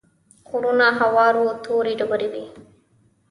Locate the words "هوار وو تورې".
0.99-1.93